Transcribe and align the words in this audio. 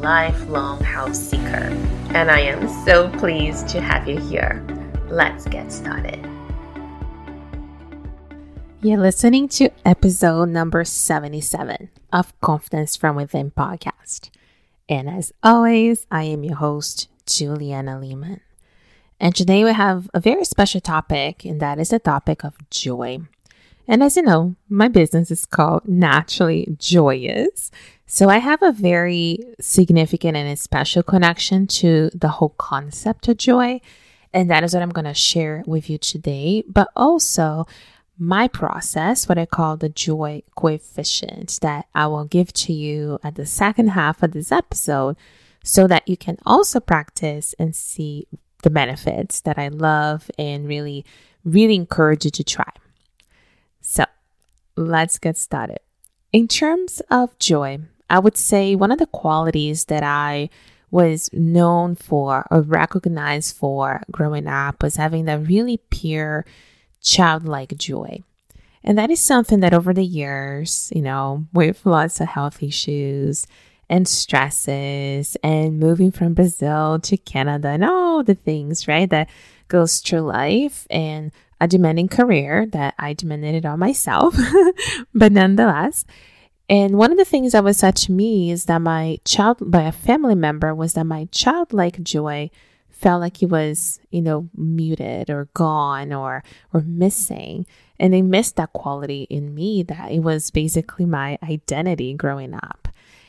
lifelong 0.00 0.82
house 0.82 1.18
seeker. 1.18 1.72
And 2.14 2.30
I 2.30 2.40
am 2.40 2.68
so 2.84 3.08
pleased 3.18 3.68
to 3.68 3.80
have 3.80 4.08
you 4.08 4.18
here. 4.18 4.64
Let's 5.08 5.46
get 5.46 5.72
started. 5.72 6.24
You're 8.82 8.98
listening 8.98 9.48
to 9.48 9.70
episode 9.84 10.50
number 10.50 10.84
77 10.84 11.90
of 12.12 12.38
Confidence 12.40 12.94
from 12.94 13.16
Within 13.16 13.50
podcast. 13.50 14.30
And 14.88 15.08
as 15.10 15.32
always, 15.42 16.06
I 16.10 16.24
am 16.24 16.44
your 16.44 16.56
host, 16.56 17.08
Juliana 17.26 17.98
Lehman. 17.98 18.42
And 19.18 19.34
today 19.34 19.64
we 19.64 19.72
have 19.72 20.10
a 20.14 20.20
very 20.20 20.44
special 20.44 20.80
topic, 20.80 21.44
and 21.44 21.60
that 21.60 21.78
is 21.78 21.88
the 21.88 21.98
topic 21.98 22.44
of 22.44 22.56
joy. 22.70 23.20
And 23.88 24.02
as 24.02 24.16
you 24.16 24.22
know, 24.22 24.56
my 24.68 24.88
business 24.88 25.30
is 25.30 25.46
called 25.46 25.86
Naturally 25.86 26.76
Joyous. 26.78 27.70
So 28.06 28.28
I 28.28 28.38
have 28.38 28.62
a 28.62 28.72
very 28.72 29.38
significant 29.60 30.36
and 30.36 30.48
a 30.48 30.56
special 30.56 31.02
connection 31.02 31.66
to 31.68 32.10
the 32.14 32.28
whole 32.28 32.54
concept 32.58 33.28
of 33.28 33.36
joy. 33.36 33.80
And 34.32 34.50
that 34.50 34.64
is 34.64 34.74
what 34.74 34.82
I'm 34.82 34.90
going 34.90 35.06
to 35.06 35.14
share 35.14 35.62
with 35.66 35.88
you 35.88 35.98
today. 35.98 36.64
But 36.68 36.88
also, 36.96 37.66
my 38.18 38.48
process, 38.48 39.28
what 39.28 39.38
I 39.38 39.46
call 39.46 39.76
the 39.76 39.88
joy 39.88 40.42
coefficient, 40.56 41.58
that 41.62 41.86
I 41.94 42.06
will 42.06 42.24
give 42.24 42.52
to 42.54 42.72
you 42.72 43.18
at 43.22 43.34
the 43.34 43.46
second 43.46 43.88
half 43.88 44.22
of 44.22 44.32
this 44.32 44.50
episode 44.50 45.16
so 45.62 45.86
that 45.86 46.08
you 46.08 46.16
can 46.16 46.38
also 46.46 46.80
practice 46.80 47.54
and 47.58 47.74
see 47.74 48.26
the 48.62 48.70
benefits 48.70 49.40
that 49.42 49.58
I 49.58 49.68
love 49.68 50.30
and 50.38 50.66
really, 50.66 51.04
really 51.44 51.74
encourage 51.74 52.24
you 52.24 52.30
to 52.32 52.44
try. 52.44 52.70
So 53.88 54.04
let's 54.74 55.16
get 55.18 55.36
started. 55.38 55.78
In 56.32 56.48
terms 56.48 57.00
of 57.08 57.38
joy, 57.38 57.78
I 58.10 58.18
would 58.18 58.36
say 58.36 58.74
one 58.74 58.90
of 58.90 58.98
the 58.98 59.06
qualities 59.06 59.84
that 59.84 60.02
I 60.02 60.50
was 60.90 61.30
known 61.32 61.94
for 61.94 62.46
or 62.50 62.62
recognized 62.62 63.56
for 63.56 64.02
growing 64.10 64.48
up 64.48 64.82
was 64.82 64.96
having 64.96 65.26
that 65.26 65.46
really 65.46 65.78
pure 65.90 66.44
childlike 67.00 67.76
joy. 67.76 68.24
And 68.82 68.98
that 68.98 69.10
is 69.10 69.20
something 69.20 69.60
that 69.60 69.72
over 69.72 69.94
the 69.94 70.04
years, 70.04 70.92
you 70.94 71.02
know, 71.02 71.46
with 71.52 71.86
lots 71.86 72.20
of 72.20 72.26
health 72.26 72.64
issues 72.64 73.46
and 73.88 74.08
stresses 74.08 75.36
and 75.44 75.78
moving 75.78 76.10
from 76.10 76.34
Brazil 76.34 76.98
to 77.00 77.16
Canada 77.16 77.68
and 77.68 77.84
all 77.84 78.24
the 78.24 78.34
things, 78.34 78.88
right, 78.88 79.08
that 79.10 79.28
goes 79.68 80.00
through 80.00 80.20
life 80.20 80.88
and 80.90 81.30
a 81.60 81.68
demanding 81.68 82.08
career 82.08 82.66
that 82.66 82.94
I 82.98 83.12
demanded 83.12 83.54
it 83.54 83.64
on 83.66 83.78
myself, 83.78 84.36
but 85.14 85.32
nonetheless. 85.32 86.04
And 86.68 86.98
one 86.98 87.12
of 87.12 87.18
the 87.18 87.24
things 87.24 87.52
that 87.52 87.64
was 87.64 87.78
said 87.78 87.96
to 87.96 88.12
me 88.12 88.50
is 88.50 88.64
that 88.64 88.82
my 88.82 89.18
child, 89.24 89.70
by 89.70 89.82
a 89.82 89.92
family 89.92 90.34
member, 90.34 90.74
was 90.74 90.94
that 90.94 91.04
my 91.04 91.28
childlike 91.30 92.02
joy 92.02 92.50
felt 92.88 93.20
like 93.20 93.42
it 93.42 93.50
was, 93.50 94.00
you 94.10 94.22
know, 94.22 94.48
muted 94.56 95.30
or 95.30 95.48
gone 95.54 96.12
or 96.12 96.42
or 96.72 96.80
missing. 96.80 97.66
And 98.00 98.12
they 98.12 98.22
missed 98.22 98.56
that 98.56 98.72
quality 98.72 99.26
in 99.30 99.54
me 99.54 99.82
that 99.84 100.10
it 100.10 100.20
was 100.20 100.50
basically 100.50 101.06
my 101.06 101.38
identity 101.42 102.14
growing 102.14 102.54
up. 102.54 102.85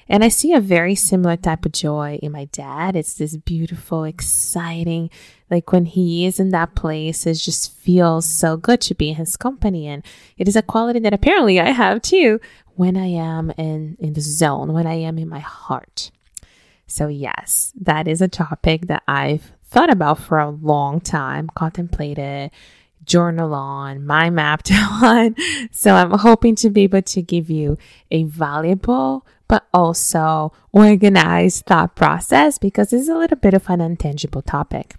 And 0.10 0.24
I 0.24 0.30
see 0.30 0.54
a 0.54 0.62
very 0.62 0.96
similar 0.96 1.36
type 1.36 1.66
of 1.66 1.74
joy 1.74 2.20
in 2.22 2.32
my 2.32 2.46
dad. 2.46 2.96
It's 2.96 3.14
this 3.14 3.36
beautiful, 3.36 4.04
exciting, 4.04 5.10
like 5.50 5.72
when 5.72 5.86
he 5.86 6.26
is 6.26 6.40
in 6.40 6.50
that 6.52 6.76
place, 6.76 7.26
it 7.26 7.36
just 7.36 7.74
feels 7.74 8.26
so 8.26 8.58
good 8.58 8.82
to 8.82 8.96
be 8.96 9.10
in 9.10 9.16
his 9.16 9.36
company. 9.36 9.88
And 9.88 10.04
it 10.38 10.48
is 10.48 10.56
a 10.56 10.62
quality 10.62 11.00
that 11.00 11.14
apparently 11.14 11.60
I 11.60 11.72
have 11.72 12.02
too 12.02 12.40
when 12.76 12.96
I 12.96 13.08
am 13.08 13.52
in, 13.58 13.98
in 14.00 14.14
the 14.14 14.22
zone, 14.22 14.72
when 14.72 14.88
I 14.88 14.96
am 14.96 15.18
in 15.18 15.28
my 15.28 15.40
heart. 15.40 16.12
So, 16.86 17.08
yes, 17.08 17.74
that 17.82 18.08
is 18.08 18.22
a 18.22 18.30
topic 18.30 18.88
that 18.88 19.04
I've 19.08 19.52
thought 19.66 19.90
about 19.90 20.20
for 20.20 20.40
a 20.40 20.50
long 20.50 21.02
time, 21.02 21.50
contemplated, 21.54 22.52
journal 23.04 23.54
on, 23.54 24.06
mind 24.06 24.36
mapped 24.36 24.72
on. 24.74 25.36
So, 25.72 25.96
I'm 25.96 26.12
hoping 26.12 26.56
to 26.58 26.70
be 26.70 26.84
able 26.84 27.02
to 27.02 27.22
give 27.22 27.50
you 27.50 27.78
a 28.10 28.24
valuable 28.24 29.26
but 29.48 29.68
also 29.74 30.52
organized 30.72 31.66
thought 31.66 31.96
process 31.96 32.58
because 32.58 32.92
it's 32.92 33.10
a 33.10 33.18
little 33.18 33.38
bit 33.38 33.54
of 33.54 33.70
an 33.70 33.82
intangible 33.82 34.42
topic. 34.42 34.96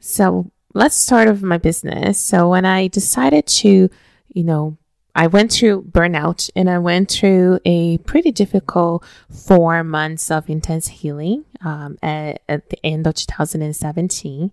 So 0.00 0.50
let's 0.74 0.96
start 0.96 1.28
with 1.28 1.42
my 1.42 1.58
business. 1.58 2.18
So 2.18 2.48
when 2.50 2.64
I 2.64 2.88
decided 2.88 3.46
to, 3.46 3.88
you 4.28 4.44
know, 4.44 4.76
I 5.14 5.26
went 5.26 5.52
through 5.52 5.82
burnout 5.84 6.50
and 6.56 6.70
I 6.70 6.78
went 6.78 7.10
through 7.10 7.60
a 7.66 7.98
pretty 7.98 8.32
difficult 8.32 9.04
four 9.30 9.84
months 9.84 10.30
of 10.30 10.48
intense 10.48 10.88
healing 10.88 11.44
um, 11.64 11.98
at, 12.02 12.40
at 12.48 12.70
the 12.70 12.84
end 12.84 13.06
of 13.06 13.14
2017. 13.14 14.50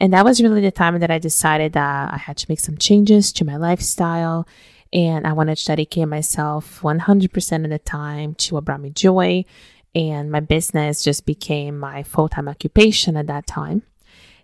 And 0.00 0.12
that 0.12 0.24
was 0.24 0.42
really 0.42 0.60
the 0.60 0.70
time 0.70 0.98
that 0.98 1.10
I 1.10 1.18
decided 1.18 1.74
that 1.74 2.14
I 2.14 2.16
had 2.16 2.36
to 2.38 2.46
make 2.48 2.60
some 2.60 2.78
changes 2.78 3.32
to 3.32 3.44
my 3.44 3.56
lifestyle 3.56 4.46
and 4.92 5.26
I 5.26 5.32
wanted 5.32 5.56
to 5.58 5.64
dedicate 5.64 6.08
myself 6.08 6.80
100% 6.80 7.64
of 7.64 7.70
the 7.70 7.78
time 7.78 8.34
to 8.36 8.54
what 8.54 8.64
brought 8.64 8.80
me 8.80 8.90
joy. 8.90 9.44
And 9.94 10.30
my 10.30 10.40
business 10.40 11.02
just 11.02 11.26
became 11.26 11.78
my 11.78 12.02
full 12.02 12.28
time 12.28 12.48
occupation 12.48 13.16
at 13.16 13.26
that 13.26 13.46
time. 13.46 13.82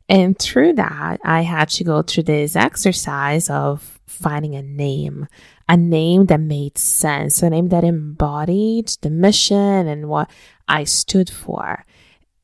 And 0.08 0.38
through 0.38 0.74
that, 0.74 1.20
I 1.24 1.42
had 1.42 1.70
to 1.70 1.84
go 1.84 2.02
through 2.02 2.24
this 2.24 2.56
exercise 2.56 3.48
of 3.48 4.00
finding 4.06 4.54
a 4.54 4.62
name, 4.62 5.28
a 5.68 5.76
name 5.76 6.26
that 6.26 6.40
made 6.40 6.76
sense, 6.76 7.42
a 7.42 7.50
name 7.50 7.68
that 7.68 7.84
embodied 7.84 8.88
the 9.00 9.10
mission 9.10 9.88
and 9.88 10.08
what 10.08 10.30
I 10.68 10.84
stood 10.84 11.30
for. 11.30 11.84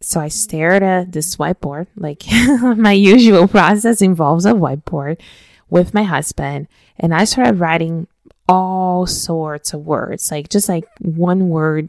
So 0.01 0.21
I 0.21 0.29
stared 0.29 0.83
at 0.83 1.13
this 1.13 1.37
whiteboard, 1.37 1.89
like 1.97 2.25
my 2.79 2.93
usual 2.93 3.47
process 3.47 4.01
involves 4.01 4.47
a 4.47 4.53
whiteboard 4.53 5.21
with 5.71 5.95
my 5.95 6.03
husband 6.03 6.69
and 6.99 7.15
I 7.15 7.25
started 7.25 7.61
writing 7.61 8.07
all 8.49 9.07
sorts 9.07 9.73
of 9.73 9.87
words, 9.87 10.31
like 10.31 10.49
just 10.49 10.69
like 10.69 10.85
one 10.99 11.49
word 11.49 11.89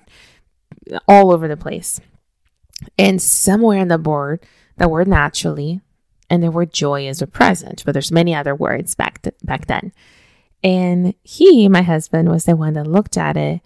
all 1.07 1.31
over 1.31 1.47
the 1.47 1.57
place. 1.57 1.99
And 2.97 3.21
somewhere 3.21 3.79
on 3.79 3.87
the 3.87 3.97
board, 3.97 4.45
the 4.77 4.87
word 4.87 5.07
naturally 5.07 5.81
and 6.29 6.41
the 6.41 6.51
word 6.51 6.71
joy 6.73 7.07
is 7.07 7.21
a 7.21 7.27
present, 7.27 7.83
but 7.85 7.91
there's 7.91 8.11
many 8.11 8.33
other 8.33 8.55
words 8.55 8.95
back 8.95 9.21
th- 9.21 9.35
back 9.43 9.67
then. 9.67 9.91
And 10.63 11.15
he, 11.23 11.67
my 11.67 11.81
husband, 11.81 12.29
was 12.29 12.45
the 12.45 12.55
one 12.55 12.73
that 12.73 12.87
looked 12.87 13.17
at 13.17 13.35
it 13.35 13.61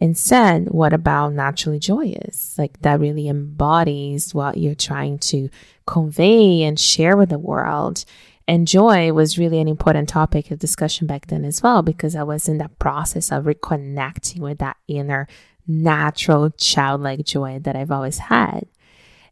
and 0.00 0.16
said, 0.16 0.68
What 0.70 0.92
about 0.92 1.34
naturally 1.34 1.78
joyous? 1.78 2.56
Like 2.58 2.80
that 2.82 3.00
really 3.00 3.28
embodies 3.28 4.34
what 4.34 4.56
you're 4.56 4.74
trying 4.74 5.18
to 5.18 5.48
convey 5.86 6.62
and 6.62 6.78
share 6.78 7.16
with 7.16 7.28
the 7.28 7.38
world. 7.38 8.04
And 8.48 8.66
joy 8.66 9.12
was 9.12 9.38
really 9.38 9.60
an 9.60 9.68
important 9.68 10.08
topic 10.08 10.50
of 10.50 10.58
discussion 10.58 11.06
back 11.06 11.26
then 11.26 11.44
as 11.44 11.62
well, 11.62 11.82
because 11.82 12.16
I 12.16 12.24
was 12.24 12.48
in 12.48 12.58
that 12.58 12.78
process 12.78 13.30
of 13.30 13.44
reconnecting 13.44 14.40
with 14.40 14.58
that 14.58 14.76
inner 14.88 15.28
natural 15.66 16.50
childlike 16.50 17.24
joy 17.24 17.60
that 17.62 17.76
I've 17.76 17.92
always 17.92 18.18
had. 18.18 18.66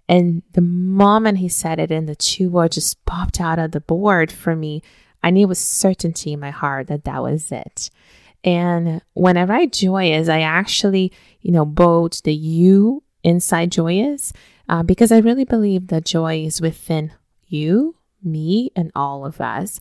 And 0.08 0.42
the 0.52 0.62
moment 0.62 1.38
he 1.38 1.48
said 1.48 1.78
it 1.78 1.90
and 1.90 2.08
the 2.08 2.14
two 2.14 2.48
words 2.48 2.76
just 2.76 3.04
popped 3.04 3.40
out 3.40 3.58
of 3.58 3.72
the 3.72 3.80
board 3.80 4.32
for 4.32 4.56
me, 4.56 4.82
I 5.22 5.30
knew 5.30 5.48
with 5.48 5.58
certainty 5.58 6.32
in 6.32 6.40
my 6.40 6.50
heart 6.50 6.86
that 6.86 7.04
that 7.04 7.22
was 7.22 7.50
it. 7.52 7.90
And 8.44 9.02
when 9.14 9.36
I 9.36 9.44
write 9.44 9.72
joyous, 9.72 10.28
I 10.28 10.40
actually, 10.40 11.12
you 11.40 11.50
know, 11.50 11.66
bold 11.66 12.20
the 12.24 12.32
you 12.32 13.02
inside 13.24 13.72
joyous 13.72 14.32
uh, 14.68 14.82
because 14.82 15.10
I 15.10 15.18
really 15.18 15.44
believe 15.44 15.88
that 15.88 16.04
joy 16.04 16.44
is 16.44 16.60
within 16.60 17.12
you 17.48 17.96
me 18.22 18.70
and 18.76 18.90
all 18.94 19.24
of 19.24 19.40
us. 19.40 19.80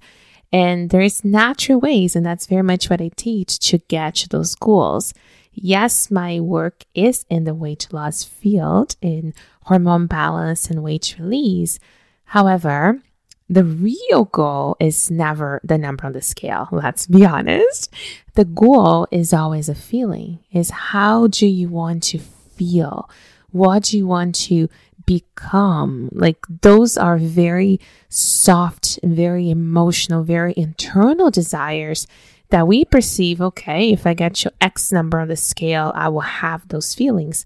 And 0.51 0.89
there's 0.89 1.25
natural 1.25 1.79
ways, 1.79 2.15
and 2.15 2.25
that's 2.25 2.45
very 2.45 2.61
much 2.61 2.89
what 2.89 3.01
I 3.01 3.11
teach 3.15 3.59
to 3.69 3.79
get 3.79 4.15
to 4.15 4.29
those 4.29 4.55
goals. 4.55 5.13
Yes, 5.51 6.09
my 6.11 6.39
work 6.39 6.85
is 6.93 7.25
in 7.29 7.43
the 7.43 7.55
weight 7.55 7.87
loss 7.91 8.23
field 8.23 8.95
in 9.01 9.33
hormone 9.63 10.07
balance 10.07 10.69
and 10.69 10.83
weight 10.83 11.15
release. 11.19 11.79
However, 12.25 13.01
the 13.49 13.63
real 13.63 14.25
goal 14.25 14.75
is 14.79 15.09
never 15.09 15.61
the 15.63 15.77
number 15.77 16.05
on 16.05 16.13
the 16.13 16.21
scale. 16.21 16.67
Let's 16.71 17.07
be 17.07 17.25
honest. 17.25 17.93
The 18.35 18.45
goal 18.45 19.07
is 19.11 19.33
always 19.33 19.69
a 19.69 19.75
feeling 19.75 20.39
is 20.51 20.69
how 20.69 21.27
do 21.27 21.47
you 21.47 21.69
want 21.69 22.03
to 22.03 22.19
feel? 22.19 23.09
What 23.51 23.83
do 23.83 23.97
you 23.97 24.05
want 24.05 24.35
to 24.35 24.69
become. 25.07 26.09
Like 26.11 26.45
those 26.61 26.95
are 26.97 27.17
very 27.17 27.79
soft, 28.09 28.99
very 29.03 29.49
emotional, 29.49 30.23
very 30.23 30.53
internal 30.55 31.31
desires 31.31 32.05
that 32.49 32.67
we 32.67 32.85
perceive, 32.85 33.41
okay, 33.41 33.91
if 33.91 34.05
I 34.05 34.13
get 34.13 34.35
to 34.35 34.53
X 34.61 34.91
number 34.91 35.19
on 35.19 35.29
the 35.29 35.35
scale, 35.35 35.91
I 35.95 36.09
will 36.09 36.21
have 36.21 36.67
those 36.67 36.93
feelings. 36.93 37.45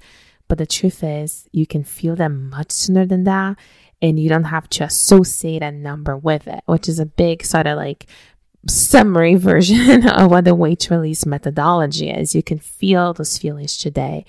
But 0.50 0.58
the 0.58 0.66
truth 0.66 1.04
is, 1.04 1.48
you 1.54 1.66
can 1.66 1.84
feel 1.84 2.16
them 2.16 2.50
much 2.50 2.72
sooner 2.72 3.06
than 3.06 3.24
that. 3.24 3.58
And 4.02 4.20
you 4.20 4.30
don't 4.30 4.46
have 4.46 4.68
to 4.72 4.84
associate 4.84 5.62
a 5.62 5.72
number 5.72 6.18
with 6.18 6.48
it, 6.48 6.62
which 6.66 6.90
is 6.90 7.00
a 7.00 7.06
big 7.06 7.46
sort 7.46 7.68
of 7.68 7.78
like 7.78 8.08
summary 8.68 9.36
version 9.50 10.08
of 10.08 10.30
what 10.30 10.46
the 10.46 10.56
weight 10.56 10.90
release 10.90 11.26
methodology 11.26 12.10
is. 12.10 12.36
You 12.36 12.44
can 12.44 12.60
feel 12.60 13.14
those 13.14 13.38
feelings 13.38 13.78
today 13.78 14.26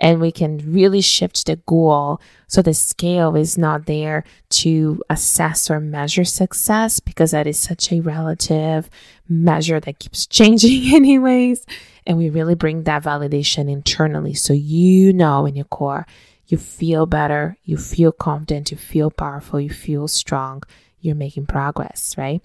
and 0.00 0.20
we 0.20 0.32
can 0.32 0.58
really 0.72 1.02
shift 1.02 1.46
the 1.46 1.56
goal 1.56 2.20
so 2.48 2.62
the 2.62 2.74
scale 2.74 3.36
is 3.36 3.56
not 3.56 3.86
there 3.86 4.24
to 4.48 5.02
assess 5.08 5.70
or 5.70 5.78
measure 5.78 6.24
success 6.24 6.98
because 6.98 7.30
that 7.30 7.46
is 7.46 7.58
such 7.58 7.92
a 7.92 8.00
relative 8.00 8.90
measure 9.28 9.78
that 9.78 10.00
keeps 10.00 10.26
changing 10.38 10.92
anyways. 10.92 11.64
And 12.06 12.18
we 12.18 12.30
really 12.30 12.56
bring 12.56 12.84
that 12.84 13.04
validation 13.04 13.70
internally. 13.70 14.34
So 14.34 14.52
you 14.52 15.12
know 15.12 15.46
in 15.46 15.54
your 15.54 15.66
core 15.66 16.06
you 16.46 16.58
feel 16.58 17.06
better 17.06 17.56
you 17.62 17.76
feel 17.76 18.10
confident 18.10 18.72
you 18.72 18.76
feel 18.76 19.08
powerful 19.08 19.60
you 19.60 19.70
feel 19.70 20.08
strong 20.08 20.64
you're 21.00 21.14
making 21.14 21.46
progress 21.46 22.16
right? 22.18 22.42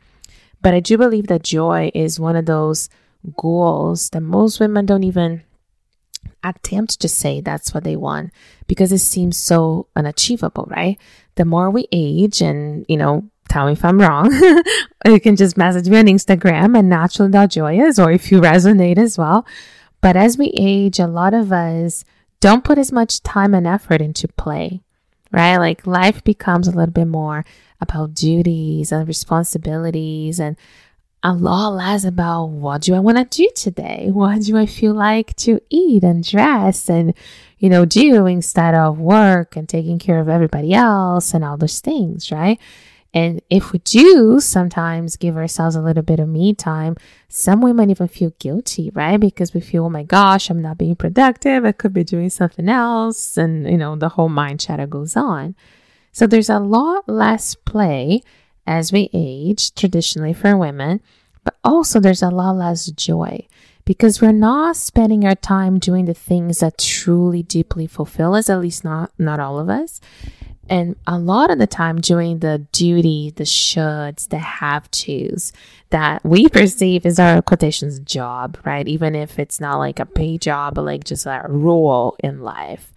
But 0.61 0.75
i 0.75 0.79
do 0.79 0.95
believe 0.95 1.25
that 1.27 1.41
joy 1.41 1.89
is 1.95 2.19
one 2.19 2.35
of 2.35 2.45
those 2.45 2.87
goals 3.35 4.09
that 4.11 4.21
most 4.21 4.59
women 4.59 4.85
don't 4.85 5.03
even 5.03 5.41
attempt 6.43 6.99
to 7.01 7.07
say 7.07 7.41
that's 7.41 7.73
what 7.73 7.83
they 7.83 7.95
want 7.95 8.31
because 8.67 8.91
it 8.91 8.99
seems 8.99 9.37
so 9.37 9.87
unachievable, 9.95 10.67
right? 10.69 10.97
The 11.35 11.45
more 11.45 11.69
we 11.69 11.87
age, 11.91 12.41
and 12.41 12.85
you 12.87 12.97
know, 12.97 13.29
tell 13.49 13.65
me 13.65 13.73
if 13.73 13.83
I'm 13.83 13.99
wrong, 13.99 14.31
you 15.05 15.19
can 15.19 15.35
just 15.35 15.57
message 15.57 15.89
me 15.89 15.97
on 15.97 16.05
Instagram 16.05 16.77
and 16.77 16.89
natural.joyous, 16.89 17.99
or 17.99 18.11
if 18.11 18.31
you 18.31 18.39
resonate 18.39 18.97
as 18.97 19.17
well. 19.17 19.45
But 20.01 20.15
as 20.15 20.37
we 20.37 20.51
age, 20.55 20.99
a 20.99 21.07
lot 21.07 21.33
of 21.33 21.51
us 21.51 22.05
don't 22.39 22.63
put 22.63 22.77
as 22.77 22.91
much 22.91 23.23
time 23.23 23.53
and 23.53 23.65
effort 23.65 24.01
into 24.01 24.27
play, 24.27 24.81
right? 25.31 25.57
Like 25.57 25.87
life 25.87 26.23
becomes 26.23 26.67
a 26.67 26.71
little 26.71 26.93
bit 26.93 27.07
more 27.07 27.43
about 27.81 28.13
duties 28.13 28.91
and 28.91 29.07
responsibilities 29.07 30.39
and 30.39 30.57
a 31.25 31.33
lot 31.33 31.69
less 31.69 32.03
about 32.05 32.45
what 32.49 32.83
do 32.83 32.93
I 32.93 32.99
want 32.99 33.17
to 33.17 33.25
do 33.25 33.49
today? 33.55 34.09
What 34.13 34.43
do 34.43 34.55
I 34.57 34.67
feel 34.67 34.93
like 34.93 35.35
to 35.37 35.59
eat 35.71 36.03
and 36.03 36.23
dress 36.23 36.87
and, 36.87 37.15
you 37.57 37.67
know, 37.67 37.83
do 37.83 38.27
instead 38.27 38.75
of 38.75 38.99
work 38.99 39.55
and 39.55 39.67
taking 39.67 39.97
care 39.97 40.19
of 40.19 40.29
everybody 40.29 40.71
else 40.71 41.33
and 41.33 41.43
all 41.43 41.57
those 41.57 41.79
things, 41.79 42.31
right? 42.31 42.59
And 43.11 43.41
if 43.49 43.71
we 43.71 43.79
do 43.79 44.39
sometimes 44.39 45.17
give 45.17 45.35
ourselves 45.35 45.75
a 45.75 45.81
little 45.81 46.03
bit 46.03 46.19
of 46.19 46.29
me 46.29 46.53
time, 46.53 46.95
some 47.27 47.59
women 47.59 47.89
even 47.89 48.07
feel 48.07 48.31
guilty, 48.37 48.91
right? 48.93 49.19
Because 49.19 49.51
we 49.51 49.61
feel, 49.61 49.85
oh 49.85 49.89
my 49.89 50.03
gosh, 50.03 50.51
I'm 50.51 50.61
not 50.61 50.77
being 50.77 50.95
productive. 50.95 51.65
I 51.65 51.71
could 51.71 51.93
be 51.93 52.03
doing 52.03 52.29
something 52.29 52.69
else. 52.69 53.35
And, 53.35 53.67
you 53.67 53.77
know, 53.77 53.95
the 53.95 54.09
whole 54.09 54.29
mind 54.29 54.59
chatter 54.59 54.85
goes 54.85 55.15
on. 55.15 55.55
So 56.11 56.27
there's 56.27 56.49
a 56.51 56.59
lot 56.59 57.09
less 57.09 57.55
play 57.55 58.21
as 58.67 58.91
we 58.91 59.09
age, 59.13 59.73
traditionally 59.75 60.33
for 60.33 60.57
women, 60.57 61.01
but 61.43 61.55
also 61.63 61.99
there's 61.99 62.23
a 62.23 62.29
lot 62.29 62.55
less 62.55 62.87
joy 62.87 63.47
because 63.85 64.21
we're 64.21 64.31
not 64.31 64.75
spending 64.75 65.25
our 65.25 65.35
time 65.35 65.77
doing 65.77 66.05
the 66.05 66.13
things 66.13 66.59
that 66.59 66.79
truly 66.79 67.43
deeply 67.43 67.85
fulfill 67.85 68.33
us, 68.33 68.49
at 68.49 68.59
least 68.59 68.83
not, 68.83 69.11
not 69.19 69.39
all 69.39 69.59
of 69.59 69.69
us. 69.69 70.01
And 70.67 70.95
a 71.05 71.19
lot 71.19 71.51
of 71.51 71.59
the 71.59 71.67
time 71.67 72.01
doing 72.01 72.39
the 72.39 72.65
duty, 72.71 73.31
the 73.35 73.43
shoulds, 73.43 74.29
the 74.29 74.39
have 74.39 74.89
tos 74.89 75.53
that 75.91 76.25
we 76.25 76.49
perceive 76.49 77.05
as 77.05 77.19
our 77.19 77.43
quotations 77.43 77.99
job, 77.99 78.57
right? 78.65 78.87
Even 78.87 79.13
if 79.13 79.37
it's 79.37 79.59
not 79.59 79.77
like 79.77 79.99
a 79.99 80.07
pay 80.07 80.39
job, 80.39 80.73
but 80.73 80.85
like 80.85 81.03
just 81.03 81.27
a 81.27 81.43
role 81.47 82.15
in 82.23 82.41
life. 82.41 82.91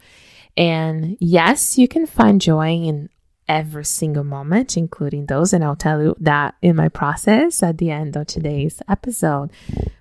And 0.56 1.18
yes, 1.20 1.76
you 1.76 1.86
can 1.86 2.06
find 2.06 2.40
joy 2.40 2.70
in 2.72 3.10
every 3.48 3.84
single 3.84 4.24
moment, 4.24 4.76
including 4.76 5.26
those. 5.26 5.52
And 5.52 5.64
I'll 5.64 5.76
tell 5.76 6.02
you 6.02 6.16
that 6.20 6.54
in 6.62 6.76
my 6.76 6.88
process 6.88 7.62
at 7.62 7.78
the 7.78 7.90
end 7.90 8.16
of 8.16 8.26
today's 8.26 8.82
episode. 8.88 9.50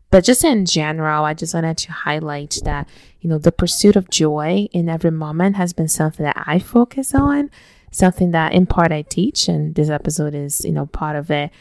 But 0.09 0.23
just 0.23 0.43
in 0.43 0.65
general, 0.65 1.25
I 1.25 1.33
just 1.33 1.53
wanted 1.53 1.77
to 1.79 1.91
highlight 1.91 2.59
that, 2.63 2.87
you 3.19 3.29
know, 3.29 3.37
the 3.37 3.51
pursuit 3.51 3.95
of 3.95 4.09
joy 4.09 4.67
in 4.71 4.87
every 4.87 5.11
moment 5.11 5.57
has 5.57 5.73
been 5.73 5.89
something 5.89 6.23
that 6.23 6.43
I 6.47 6.59
focus 6.59 7.13
on, 7.13 7.49
something 7.91 8.31
that 8.31 8.53
in 8.53 8.67
part 8.67 8.91
I 8.91 9.01
teach, 9.01 9.47
and 9.47 9.75
this 9.75 9.89
episode 9.89 10.33
is, 10.33 10.63
you 10.63 10.71
know, 10.71 10.85
part 10.85 11.17
of 11.17 11.29
it. 11.29 11.51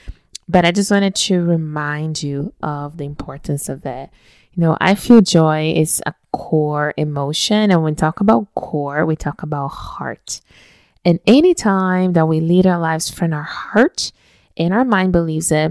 But 0.49 0.65
I 0.65 0.71
just 0.71 0.93
wanted 0.93 1.17
to 1.17 1.43
remind 1.43 2.23
you 2.23 2.53
of 2.63 2.99
the 2.99 3.05
importance 3.05 3.69
of 3.69 3.85
it. 3.85 4.11
You 4.53 4.61
know, 4.61 4.77
I 4.81 4.95
feel 4.95 5.21
joy 5.21 5.73
is 5.77 6.01
a 6.07 6.15
core 6.33 6.95
emotion. 6.97 7.71
And 7.71 7.83
when 7.83 7.95
we 7.95 7.97
talk 7.97 8.21
about 8.21 8.55
core, 8.55 9.05
we 9.05 9.17
talk 9.17 9.43
about 9.43 9.69
heart. 9.69 10.41
And 11.07 11.21
anytime 11.25 12.15
that 12.15 12.27
we 12.27 12.41
lead 12.41 12.67
our 12.67 12.81
lives 12.81 13.09
from 13.09 13.33
our 13.33 13.45
heart 13.45 14.11
and 14.57 14.75
our 14.75 14.85
mind 14.85 15.13
believes 15.13 15.53
it, 15.53 15.71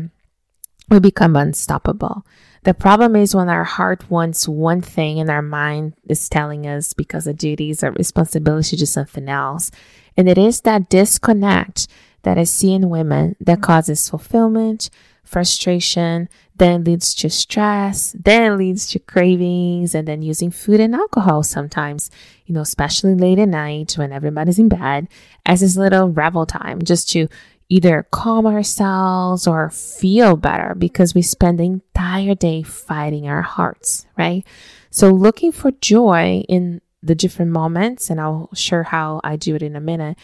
we 0.90 1.00
become 1.00 1.36
unstoppable. 1.36 2.26
The 2.64 2.74
problem 2.74 3.18
is 3.18 3.36
when 3.36 3.50
our 3.50 3.66
heart 3.66 4.10
wants 4.10 4.48
one 4.48 4.82
thing 4.82 5.20
and 5.20 5.30
our 5.30 5.42
mind 5.42 5.94
is 6.08 6.30
telling 6.30 6.66
us 6.66 6.94
because 6.94 7.28
of 7.28 7.38
duties 7.38 7.84
or 7.84 7.92
responsibility 7.92 8.78
to 8.78 8.88
something 8.88 9.28
else. 9.28 9.72
And 10.16 10.30
it 10.30 10.38
is 10.38 10.62
that 10.62 10.88
disconnect 10.88 11.90
that 12.22 12.38
I 12.38 12.46
see 12.46 12.74
in 12.74 12.90
women 12.90 13.36
that 13.42 13.62
causes 13.62 14.10
fulfillment, 14.10 14.90
frustration, 15.26 16.30
then 16.56 16.84
leads 16.84 17.14
to 17.16 17.30
stress, 17.30 18.16
then 18.18 18.58
leads 18.58 18.88
to 18.88 19.00
cravings, 19.00 19.94
and 19.94 20.08
then 20.08 20.22
using 20.22 20.52
food 20.52 20.80
and 20.80 20.96
alcohol 20.96 21.44
sometimes, 21.44 22.10
you 22.46 22.56
know, 22.56 22.62
especially 22.62 23.16
late 23.16 23.40
at 23.40 23.50
night 23.50 23.94
when 23.94 24.14
everybody's 24.14 24.60
in 24.60 24.70
bed, 24.70 25.08
as 25.46 25.60
this 25.60 25.76
little 25.76 26.10
revel 26.10 26.46
time 26.46 26.82
just 26.82 27.10
to 27.10 27.28
either 27.68 28.08
calm 28.12 28.46
ourselves 28.46 29.48
or 29.48 29.70
feel 29.70 30.36
better 30.36 30.76
because 30.76 31.16
we 31.16 31.22
spend 31.22 31.60
the 31.60 31.64
entire 31.64 32.36
day 32.36 32.62
fighting 32.62 33.28
our 33.28 33.42
hearts, 33.42 34.06
right? 34.18 34.46
So 34.92 35.10
looking 35.10 35.52
for 35.52 35.72
joy 35.72 36.46
in 36.48 36.82
the 37.02 37.16
different 37.16 37.52
moments, 37.52 38.10
and 38.10 38.22
I'll 38.22 38.50
share 38.54 38.84
how 38.84 39.20
I 39.24 39.36
do 39.36 39.56
it 39.56 39.64
in 39.64 39.76
a 39.76 39.82
minute. 39.82 40.18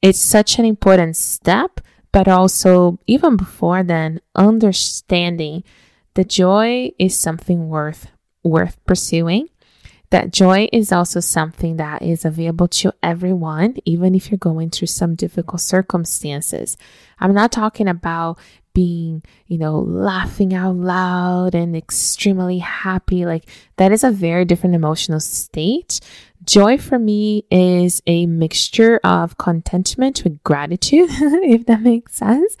It's 0.00 0.18
such 0.18 0.58
an 0.58 0.64
important 0.64 1.16
step 1.16 1.80
but 2.12 2.28
also 2.28 2.98
even 3.06 3.36
before 3.36 3.82
then 3.82 4.20
understanding 4.34 5.64
that 6.14 6.28
joy 6.28 6.90
is 6.98 7.18
something 7.18 7.68
worth 7.68 8.08
worth 8.44 8.78
pursuing 8.84 9.48
that 10.12 10.30
joy 10.30 10.68
is 10.74 10.92
also 10.92 11.20
something 11.20 11.78
that 11.78 12.02
is 12.02 12.26
available 12.26 12.68
to 12.68 12.92
everyone 13.02 13.76
even 13.86 14.14
if 14.14 14.30
you're 14.30 14.36
going 14.36 14.68
through 14.68 14.88
some 14.88 15.14
difficult 15.14 15.62
circumstances. 15.62 16.76
I'm 17.18 17.32
not 17.32 17.50
talking 17.50 17.88
about 17.88 18.38
being 18.74 19.22
you 19.46 19.58
know 19.58 19.78
laughing 19.80 20.54
out 20.54 20.74
loud 20.74 21.54
and 21.54 21.76
extremely 21.76 22.58
happy 22.58 23.26
like 23.26 23.48
that 23.76 23.92
is 23.92 24.02
a 24.02 24.10
very 24.10 24.44
different 24.44 24.74
emotional 24.74 25.20
state 25.20 26.00
Joy 26.44 26.76
for 26.76 26.98
me 26.98 27.44
is 27.50 28.02
a 28.06 28.26
mixture 28.26 28.98
of 29.04 29.38
contentment 29.38 30.24
with 30.24 30.42
gratitude, 30.42 31.08
if 31.12 31.66
that 31.66 31.82
makes 31.82 32.14
sense. 32.14 32.56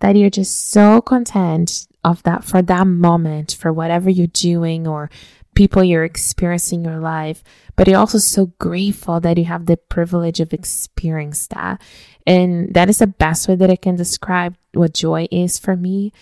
That 0.00 0.16
you're 0.16 0.30
just 0.30 0.70
so 0.70 1.00
content 1.00 1.86
of 2.02 2.22
that 2.24 2.42
for 2.42 2.62
that 2.62 2.86
moment, 2.86 3.56
for 3.60 3.72
whatever 3.72 4.10
you're 4.10 4.26
doing 4.26 4.88
or 4.88 5.10
people 5.54 5.84
you're 5.84 6.04
experiencing 6.04 6.84
your 6.84 6.98
life, 6.98 7.44
but 7.76 7.86
you're 7.86 7.98
also 7.98 8.18
so 8.18 8.46
grateful 8.58 9.20
that 9.20 9.36
you 9.36 9.44
have 9.44 9.66
the 9.66 9.76
privilege 9.76 10.40
of 10.40 10.52
experiencing 10.52 11.48
that. 11.54 11.80
And 12.26 12.74
that 12.74 12.88
is 12.88 12.98
the 12.98 13.06
best 13.06 13.48
way 13.48 13.56
that 13.56 13.70
I 13.70 13.76
can 13.76 13.96
describe 13.96 14.56
what 14.74 14.94
joy 14.94 15.26
is 15.30 15.58
for 15.58 15.76
me. 15.76 16.12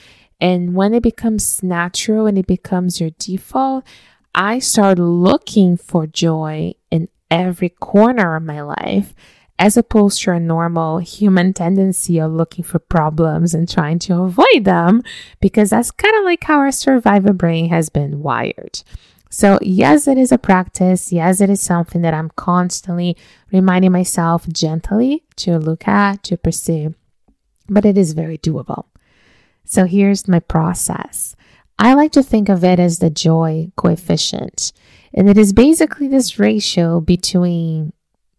And 0.41 0.75
when 0.75 0.95
it 0.95 1.03
becomes 1.03 1.63
natural 1.63 2.27
and 2.27 2.39
it 2.39 2.47
becomes 2.47 3.01
your 3.01 3.11
default, 3.19 3.85
I 4.35 4.61
start 4.61 4.99
looking 4.99 5.77
for 5.77 6.07
joy 6.07 6.75
in 6.91 7.09
every 7.31 7.71
corner 7.71 8.37
of 8.37 8.45
my 8.45 8.63
life 8.63 9.15
as 9.59 9.77
opposed 9.77 10.23
to 10.23 10.31
a 10.31 10.39
normal 10.39 10.99
human 10.99 11.53
tendency 11.53 12.21
of 12.21 12.31
looking 12.31 12.63
for 12.63 12.79
problems 12.79 13.55
and 13.55 13.69
trying 13.69 13.99
to 13.99 14.15
avoid 14.23 14.63
them, 14.63 15.03
because 15.41 15.71
that's 15.71 15.91
kind 15.91 16.15
of 16.15 16.25
like 16.25 16.45
how 16.45 16.59
our 16.59 16.71
survivor 16.71 17.33
brain 17.33 17.69
has 17.69 17.89
been 17.89 18.23
wired. 18.23 18.83
So, 19.31 19.59
yes, 19.61 20.09
it 20.09 20.17
is 20.17 20.33
a 20.33 20.39
practice. 20.39 21.13
Yes, 21.13 21.41
it 21.41 21.51
is 21.51 21.61
something 21.61 22.03
that 22.03 22.15
I'm 22.15 22.31
constantly 22.31 23.17
reminding 23.53 23.93
myself 23.93 24.49
gently 24.49 25.25
to 25.37 25.59
look 25.59 25.87
at, 25.87 26.23
to 26.25 26.37
pursue, 26.37 26.95
but 27.69 27.85
it 27.85 27.99
is 27.99 28.15
very 28.15 28.39
doable. 28.39 28.87
So, 29.65 29.85
here's 29.85 30.29
my 30.29 30.41
process 30.41 31.37
I 31.79 31.95
like 31.95 32.13
to 32.13 32.23
think 32.23 32.49
of 32.49 32.65
it 32.65 32.81
as 32.81 32.99
the 32.99 33.11
joy 33.11 33.71
coefficient. 33.77 34.73
And 35.15 35.29
it 35.29 35.39
is 35.39 35.53
basically 35.53 36.09
this 36.09 36.39
ratio 36.39 37.01
between 37.01 37.93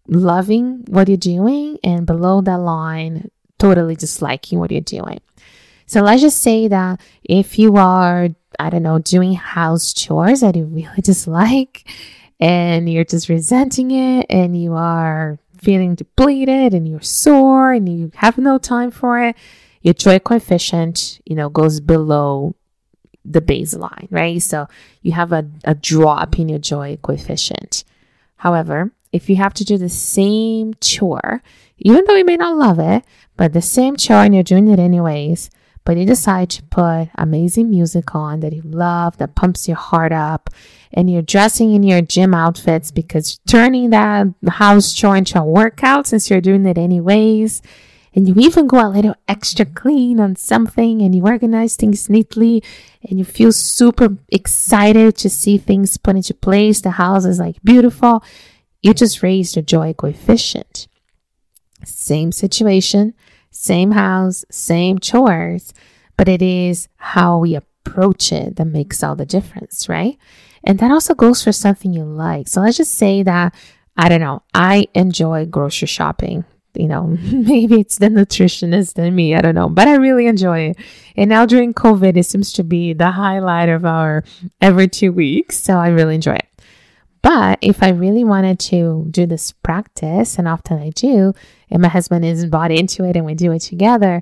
loving 0.07 0.83
what 0.87 1.07
you're 1.07 1.17
doing 1.17 1.77
and 1.83 2.05
below 2.05 2.41
that 2.41 2.59
line, 2.59 3.29
totally 3.57 3.95
disliking 3.95 4.59
what 4.59 4.71
you're 4.71 4.81
doing. 4.81 5.21
So 5.89 6.01
let's 6.01 6.21
just 6.21 6.43
say 6.43 6.67
that 6.67 7.01
if 7.23 7.57
you 7.57 7.77
are, 7.77 8.29
I 8.59 8.69
don't 8.69 8.83
know, 8.83 8.99
doing 8.99 9.33
house 9.33 9.91
chores 9.91 10.41
that 10.41 10.55
you 10.55 10.65
really 10.65 10.87
dislike 11.01 11.89
and 12.39 12.87
you're 12.87 13.03
just 13.03 13.27
resenting 13.27 13.89
it 13.89 14.27
and 14.29 14.55
you 14.55 14.75
are 14.75 15.39
feeling 15.57 15.95
depleted 15.95 16.75
and 16.75 16.87
you're 16.87 17.01
sore 17.01 17.73
and 17.73 17.89
you 17.89 18.11
have 18.17 18.37
no 18.37 18.59
time 18.59 18.91
for 18.91 19.19
it, 19.19 19.35
your 19.81 19.95
joy 19.95 20.19
coefficient, 20.19 21.21
you 21.25 21.35
know, 21.35 21.49
goes 21.49 21.79
below 21.79 22.53
the 23.25 23.41
baseline, 23.41 24.07
right? 24.11 24.43
So 24.43 24.67
you 25.01 25.13
have 25.13 25.31
a, 25.31 25.49
a 25.63 25.73
drop 25.73 26.37
in 26.37 26.49
your 26.49 26.59
joy 26.59 26.99
coefficient. 27.01 27.83
However, 28.35 28.91
if 29.11 29.27
you 29.27 29.37
have 29.37 29.55
to 29.55 29.65
do 29.65 29.79
the 29.79 29.89
same 29.89 30.75
chore, 30.81 31.41
even 31.79 32.05
though 32.05 32.15
you 32.15 32.25
may 32.25 32.37
not 32.37 32.57
love 32.57 32.77
it, 32.77 33.03
but 33.35 33.53
the 33.53 33.61
same 33.63 33.95
chore 33.95 34.17
and 34.17 34.35
you're 34.35 34.43
doing 34.43 34.67
it 34.67 34.77
anyways, 34.77 35.49
but 35.85 35.97
you 35.97 36.05
decide 36.05 36.49
to 36.51 36.63
put 36.63 37.09
amazing 37.15 37.69
music 37.69 38.13
on 38.13 38.41
that 38.41 38.53
you 38.53 38.61
love, 38.61 39.17
that 39.17 39.35
pumps 39.35 39.67
your 39.67 39.77
heart 39.77 40.11
up, 40.11 40.49
and 40.91 41.09
you're 41.09 41.21
dressing 41.21 41.73
in 41.73 41.83
your 41.83 42.01
gym 42.01 42.33
outfits 42.33 42.91
because 42.91 43.39
you're 43.47 43.61
turning 43.61 43.89
that 43.89 44.27
house 44.47 44.93
chore 44.93 45.17
into 45.17 45.39
a 45.39 45.43
workout 45.43 46.07
since 46.07 46.29
you're 46.29 46.41
doing 46.41 46.65
it 46.65 46.77
anyways, 46.77 47.61
and 48.13 48.27
you 48.27 48.35
even 48.37 48.67
go 48.67 48.85
a 48.85 48.89
little 48.89 49.15
extra 49.27 49.65
clean 49.65 50.19
on 50.19 50.35
something 50.35 51.01
and 51.01 51.13
you 51.13 51.25
organize 51.25 51.75
things 51.75 52.09
neatly 52.09 52.63
and 53.07 53.19
you 53.19 53.25
feel 53.25 53.51
super 53.51 54.17
excited 54.29 55.15
to 55.17 55.29
see 55.29 55.57
things 55.57 55.97
put 55.97 56.15
into 56.15 56.33
place. 56.33 56.81
The 56.81 56.91
house 56.91 57.25
is 57.25 57.39
like 57.39 57.61
beautiful. 57.63 58.23
You 58.81 58.93
just 58.93 59.21
raised 59.21 59.55
your 59.55 59.63
joy 59.63 59.93
coefficient. 59.93 60.87
Same 61.85 62.31
situation, 62.31 63.13
same 63.59 63.91
house, 63.91 64.45
same 64.49 64.99
chores, 64.99 65.73
but 66.15 66.29
it 66.29 66.41
is 66.41 66.87
how 66.95 67.39
we 67.39 67.55
approach 67.55 68.31
it 68.31 68.55
that 68.55 68.65
makes 68.65 69.03
all 69.03 69.15
the 69.15 69.25
difference, 69.25 69.89
right? 69.89 70.17
And 70.63 70.79
that 70.79 70.91
also 70.91 71.13
goes 71.13 71.43
for 71.43 71.51
something 71.51 71.91
you 71.91 72.05
like. 72.05 72.47
So 72.47 72.61
let's 72.61 72.77
just 72.77 72.95
say 72.95 73.21
that, 73.23 73.53
I 73.97 74.07
don't 74.07 74.21
know, 74.21 74.43
I 74.53 74.87
enjoy 74.93 75.45
grocery 75.45 75.87
shopping 75.87 76.45
you 76.75 76.87
know, 76.87 77.07
maybe 77.31 77.81
it's 77.81 77.97
the 77.97 78.07
nutritionist 78.07 78.97
in 78.97 79.13
me. 79.15 79.35
I 79.35 79.41
don't 79.41 79.55
know, 79.55 79.69
but 79.69 79.87
I 79.87 79.95
really 79.95 80.27
enjoy 80.27 80.69
it. 80.69 80.77
And 81.17 81.29
now 81.29 81.45
during 81.45 81.73
COVID, 81.73 82.15
it 82.15 82.23
seems 82.23 82.53
to 82.53 82.63
be 82.63 82.93
the 82.93 83.11
highlight 83.11 83.69
of 83.69 83.85
our 83.85 84.23
every 84.61 84.87
two 84.87 85.11
weeks. 85.11 85.57
So 85.57 85.73
I 85.73 85.89
really 85.89 86.15
enjoy 86.15 86.35
it. 86.35 86.45
But 87.21 87.59
if 87.61 87.83
I 87.83 87.89
really 87.89 88.23
wanted 88.23 88.59
to 88.59 89.07
do 89.11 89.25
this 89.25 89.51
practice, 89.51 90.37
and 90.37 90.47
often 90.47 90.79
I 90.79 90.89
do, 90.89 91.33
and 91.69 91.81
my 91.81 91.89
husband 91.89 92.23
is 92.25 92.45
bought 92.45 92.71
into 92.71 93.03
it 93.03 93.15
and 93.15 93.25
we 93.25 93.35
do 93.35 93.51
it 93.51 93.59
together, 93.59 94.21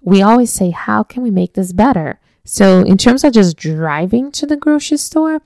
we 0.00 0.20
always 0.20 0.52
say, 0.52 0.70
how 0.70 1.02
can 1.02 1.22
we 1.22 1.30
make 1.30 1.54
this 1.54 1.72
better? 1.72 2.20
So 2.44 2.80
in 2.80 2.98
terms 2.98 3.24
of 3.24 3.32
just 3.32 3.56
driving 3.56 4.30
to 4.32 4.46
the 4.46 4.56
grocery 4.56 4.98
store, 4.98 5.40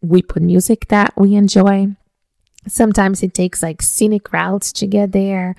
we 0.00 0.22
put 0.22 0.42
music 0.42 0.86
that 0.88 1.12
we 1.16 1.34
enjoy 1.34 1.96
Sometimes 2.68 3.22
it 3.22 3.34
takes 3.34 3.62
like 3.62 3.82
scenic 3.82 4.32
routes 4.32 4.72
to 4.74 4.86
get 4.86 5.12
there, 5.12 5.56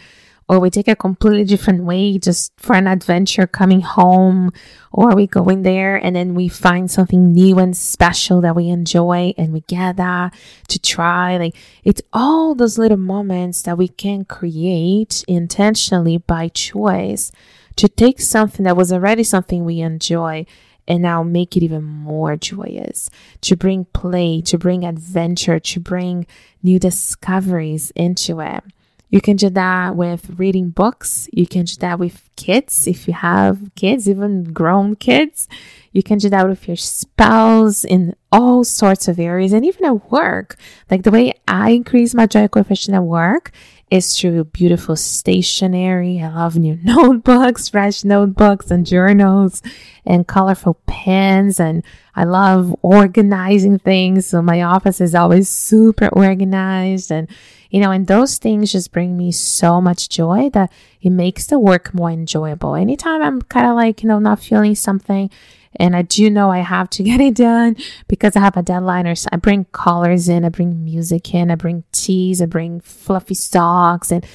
or 0.49 0.59
we 0.59 0.69
take 0.69 0.87
a 0.87 0.95
completely 0.95 1.43
different 1.45 1.83
way 1.83 2.17
just 2.17 2.51
for 2.57 2.75
an 2.75 2.87
adventure 2.87 3.47
coming 3.47 3.81
home, 3.81 4.51
or 4.91 5.15
we 5.15 5.27
go 5.27 5.47
in 5.49 5.63
there 5.63 5.95
and 5.95 6.15
then 6.15 6.35
we 6.35 6.47
find 6.47 6.91
something 6.91 7.31
new 7.31 7.59
and 7.59 7.75
special 7.75 8.41
that 8.41 8.55
we 8.55 8.69
enjoy 8.69 9.33
and 9.37 9.53
we 9.53 9.63
that 9.69 10.33
to 10.67 10.79
try. 10.79 11.37
Like 11.37 11.55
it's 11.83 12.01
all 12.11 12.55
those 12.55 12.77
little 12.77 12.97
moments 12.97 13.61
that 13.63 13.77
we 13.77 13.87
can 13.87 14.25
create 14.25 15.23
intentionally 15.27 16.17
by 16.17 16.49
choice 16.49 17.31
to 17.75 17.87
take 17.87 18.21
something 18.21 18.63
that 18.65 18.77
was 18.77 18.93
already 18.93 19.23
something 19.23 19.65
we 19.65 19.79
enjoy 19.79 20.45
and 20.87 21.01
now 21.01 21.23
make 21.23 21.55
it 21.55 21.63
even 21.63 21.83
more 21.83 22.35
joyous, 22.35 23.09
to 23.41 23.55
bring 23.55 23.85
play, 23.85 24.41
to 24.41 24.57
bring 24.57 24.83
adventure, 24.83 25.59
to 25.59 25.79
bring 25.79 26.27
new 26.61 26.77
discoveries 26.77 27.91
into 27.91 28.41
it. 28.41 28.63
You 29.13 29.21
can 29.21 29.35
do 29.35 29.51
that 29.51 29.95
with 29.95 30.39
reading 30.39 30.71
books. 30.71 31.29
You 31.31 31.45
can 31.45 31.65
do 31.65 31.75
that 31.81 31.99
with 31.99 32.27
kids 32.35 32.87
if 32.87 33.07
you 33.07 33.13
have 33.13 33.59
kids, 33.75 34.09
even 34.09 34.45
grown 34.45 34.95
kids. 34.95 35.47
You 35.91 36.01
can 36.01 36.17
do 36.17 36.29
that 36.29 36.49
with 36.49 36.67
your 36.67 36.77
spouse 36.77 37.83
in 37.83 38.15
all 38.31 38.63
sorts 38.63 39.07
of 39.07 39.19
areas 39.19 39.53
and 39.53 39.63
even 39.63 39.85
at 39.85 40.11
work. 40.11 40.57
Like 40.89 41.03
the 41.03 41.11
way 41.11 41.35
I 41.47 41.69
increase 41.69 42.15
my 42.15 42.25
joy 42.25 42.47
coefficient 42.47 42.95
at 42.95 43.03
work 43.03 43.51
is 43.93 44.17
through 44.17 44.43
beautiful 44.45 44.95
stationery. 44.95 46.19
I 46.19 46.33
love 46.33 46.57
new 46.57 46.79
notebooks, 46.81 47.69
fresh 47.69 48.03
notebooks 48.03 48.71
and 48.71 48.87
journals 48.87 49.61
and 50.03 50.27
colorful 50.27 50.79
pens. 50.87 51.59
And 51.59 51.83
I 52.15 52.23
love 52.23 52.75
organizing 52.81 53.77
things. 53.77 54.25
So 54.25 54.41
my 54.41 54.63
office 54.63 54.99
is 54.99 55.13
always 55.13 55.47
super 55.47 56.07
organized. 56.07 57.11
And, 57.11 57.27
you 57.69 57.79
know, 57.81 57.91
and 57.91 58.07
those 58.07 58.39
things 58.39 58.71
just 58.71 58.91
bring 58.91 59.15
me 59.15 59.31
so 59.31 59.79
much 59.79 60.09
joy 60.09 60.49
that 60.53 60.71
it 60.99 61.11
makes 61.11 61.45
the 61.45 61.59
work 61.59 61.93
more 61.93 62.09
enjoyable. 62.09 62.73
Anytime 62.73 63.21
I'm 63.21 63.43
kind 63.43 63.67
of 63.67 63.75
like, 63.75 64.01
you 64.01 64.09
know, 64.09 64.17
not 64.17 64.41
feeling 64.41 64.73
something, 64.73 65.29
and 65.77 65.95
I 65.95 66.01
do 66.01 66.29
know 66.29 66.51
I 66.51 66.59
have 66.59 66.89
to 66.91 67.03
get 67.09 67.21
it 67.21 67.35
done 67.35 67.75
because 68.07 68.35
I 68.35 68.39
have 68.41 68.57
a 68.57 68.61
deadline 68.61 69.07
or 69.07 69.15
so 69.15 69.29
I 69.31 69.37
bring 69.37 69.65
colors 69.65 70.29
in, 70.29 70.45
I 70.45 70.49
bring 70.49 70.83
music 70.83 71.33
in, 71.33 71.51
I 71.51 71.55
bring 71.55 71.83
teas, 71.91 72.41
I 72.41 72.45
bring 72.45 72.79
fluffy 72.81 73.35
socks 73.35 74.11
and 74.11 74.25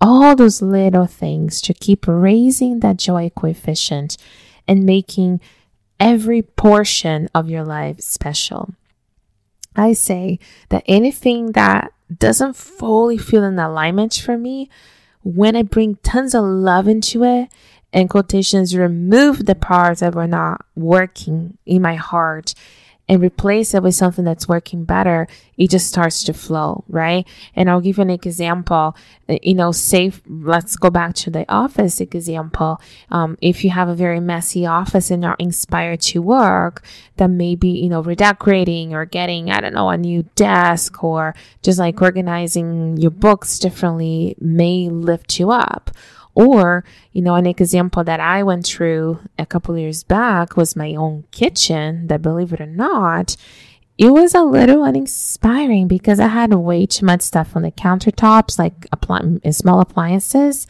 all 0.00 0.36
those 0.36 0.62
little 0.62 1.06
things 1.06 1.60
to 1.62 1.74
keep 1.74 2.06
raising 2.06 2.80
that 2.80 2.98
joy 2.98 3.30
coefficient 3.34 4.16
and 4.66 4.84
making 4.84 5.40
every 5.98 6.42
portion 6.42 7.28
of 7.34 7.50
your 7.50 7.64
life 7.64 8.00
special. 8.00 8.74
I 9.74 9.92
say 9.92 10.38
that 10.68 10.84
anything 10.86 11.52
that 11.52 11.92
doesn't 12.16 12.56
fully 12.56 13.18
feel 13.18 13.44
in 13.44 13.58
alignment 13.58 14.14
for 14.14 14.38
me, 14.38 14.70
when 15.22 15.56
I 15.56 15.62
bring 15.62 15.96
tons 15.96 16.34
of 16.34 16.44
love 16.44 16.88
into 16.88 17.24
it 17.24 17.50
and 17.92 18.10
quotations 18.10 18.76
remove 18.76 19.46
the 19.46 19.54
parts 19.54 20.00
that 20.00 20.14
were 20.14 20.26
not 20.26 20.64
working 20.74 21.56
in 21.64 21.82
my 21.82 21.94
heart 21.94 22.54
and 23.08 23.22
replace 23.22 23.72
it 23.72 23.82
with 23.82 23.94
something 23.94 24.24
that's 24.24 24.46
working 24.46 24.84
better, 24.84 25.26
it 25.56 25.70
just 25.70 25.88
starts 25.88 26.22
to 26.24 26.34
flow, 26.34 26.84
right? 26.88 27.26
And 27.56 27.70
I'll 27.70 27.80
give 27.80 27.96
you 27.96 28.02
an 28.02 28.10
example. 28.10 28.94
You 29.28 29.54
know, 29.54 29.72
say, 29.72 30.12
let's 30.28 30.76
go 30.76 30.90
back 30.90 31.14
to 31.16 31.30
the 31.30 31.50
office 31.50 32.00
example. 32.00 32.80
Um, 33.10 33.38
if 33.40 33.64
you 33.64 33.70
have 33.70 33.88
a 33.88 33.94
very 33.94 34.20
messy 34.20 34.66
office 34.66 35.10
and 35.10 35.24
are 35.24 35.36
inspired 35.38 36.02
to 36.02 36.20
work, 36.20 36.84
then 37.16 37.38
maybe, 37.38 37.70
you 37.70 37.88
know, 37.88 38.02
redecorating 38.02 38.92
or 38.92 39.06
getting, 39.06 39.50
I 39.50 39.60
don't 39.60 39.74
know, 39.74 39.88
a 39.88 39.96
new 39.96 40.24
desk 40.34 41.02
or 41.02 41.34
just 41.62 41.78
like 41.78 42.02
organizing 42.02 42.98
your 42.98 43.10
books 43.10 43.58
differently 43.58 44.36
may 44.38 44.90
lift 44.90 45.40
you 45.40 45.50
up 45.50 45.90
or, 46.38 46.84
you 47.10 47.20
know, 47.20 47.34
an 47.34 47.46
example 47.46 48.04
that 48.04 48.20
I 48.20 48.44
went 48.44 48.64
through 48.64 49.18
a 49.40 49.44
couple 49.44 49.76
years 49.76 50.04
back 50.04 50.56
was 50.56 50.76
my 50.76 50.94
own 50.94 51.24
kitchen 51.32 52.06
that, 52.06 52.22
believe 52.22 52.52
it 52.52 52.60
or 52.60 52.66
not, 52.66 53.36
it 53.98 54.10
was 54.10 54.36
a 54.36 54.42
little 54.42 54.84
uninspiring 54.84 55.88
because 55.88 56.20
I 56.20 56.28
had 56.28 56.54
way 56.54 56.86
too 56.86 57.04
much 57.04 57.22
stuff 57.22 57.56
on 57.56 57.62
the 57.62 57.72
countertops, 57.72 58.56
like 58.56 58.88
appli- 58.90 59.40
mm, 59.40 59.52
small 59.52 59.80
appliances, 59.80 60.68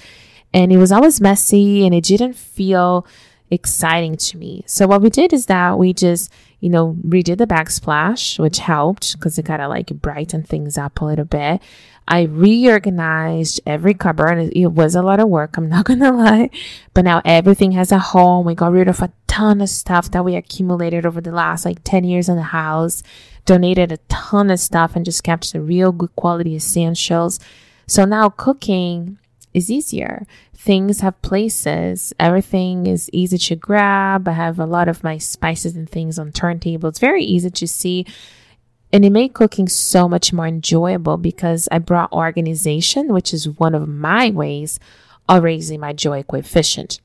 and 0.54 0.72
it 0.72 0.78
was 0.78 0.90
always 0.90 1.20
messy 1.20 1.84
and 1.84 1.94
it 1.94 2.04
didn't 2.04 2.32
feel 2.36 3.06
exciting 3.50 4.16
to 4.16 4.38
me. 4.38 4.64
So 4.66 4.86
what 4.86 5.02
we 5.02 5.10
did 5.10 5.34
is 5.34 5.46
that 5.46 5.78
we 5.78 5.92
just, 5.92 6.32
you 6.60 6.70
know, 6.70 6.96
redid 7.06 7.36
the 7.36 7.46
backsplash, 7.46 8.38
which 8.38 8.60
helped 8.60 9.12
because 9.12 9.38
it 9.38 9.44
kind 9.44 9.60
of 9.60 9.68
like 9.68 9.88
brightened 9.88 10.48
things 10.48 10.78
up 10.78 11.02
a 11.02 11.04
little 11.04 11.26
bit. 11.26 11.60
I 12.08 12.22
reorganized 12.22 13.60
every 13.66 13.92
cupboard. 13.92 14.50
It 14.56 14.68
was 14.68 14.94
a 14.94 15.02
lot 15.02 15.20
of 15.20 15.28
work, 15.28 15.56
I'm 15.56 15.68
not 15.68 15.84
gonna 15.86 16.10
lie. 16.10 16.50
But 16.94 17.04
now 17.04 17.20
everything 17.24 17.72
has 17.72 17.92
a 17.92 17.98
home. 17.98 18.46
We 18.46 18.54
got 18.54 18.72
rid 18.72 18.88
of 18.88 19.00
a 19.00 19.12
ton 19.26 19.60
of 19.60 19.68
stuff 19.68 20.10
that 20.10 20.24
we 20.24 20.34
accumulated 20.34 21.04
over 21.04 21.20
the 21.20 21.30
last 21.30 21.64
like 21.64 21.84
10 21.84 22.04
years 22.04 22.28
in 22.28 22.36
the 22.36 22.42
house, 22.42 23.02
donated 23.44 23.92
a 23.92 23.98
ton 24.08 24.50
of 24.50 24.58
stuff 24.58 24.96
and 24.96 25.04
just 25.04 25.22
kept 25.22 25.52
the 25.52 25.60
real 25.60 25.92
good 25.92 26.14
quality 26.16 26.56
essentials. 26.56 27.38
So 27.86 28.04
now 28.04 28.30
cooking 28.30 29.18
is 29.52 29.70
easier. 29.70 30.26
Things 30.54 31.00
have 31.00 31.20
places. 31.22 32.12
Everything 32.18 32.86
is 32.86 33.08
easy 33.12 33.38
to 33.38 33.56
grab. 33.56 34.26
I 34.26 34.32
have 34.32 34.58
a 34.58 34.66
lot 34.66 34.88
of 34.88 35.04
my 35.04 35.18
spices 35.18 35.76
and 35.76 35.88
things 35.88 36.18
on 36.18 36.32
turntable. 36.32 36.88
It's 36.88 36.98
very 36.98 37.24
easy 37.24 37.50
to 37.50 37.68
see 37.68 38.06
and 38.92 39.04
it 39.04 39.10
made 39.10 39.34
cooking 39.34 39.68
so 39.68 40.08
much 40.08 40.32
more 40.32 40.46
enjoyable 40.46 41.16
because 41.16 41.68
I 41.70 41.78
brought 41.78 42.12
organization, 42.12 43.12
which 43.12 43.34
is 43.34 43.48
one 43.48 43.74
of 43.74 43.88
my 43.88 44.30
ways 44.30 44.80
of 45.28 45.42
raising 45.42 45.80
my 45.80 45.92
joy 45.92 46.22
coefficient. 46.22 47.00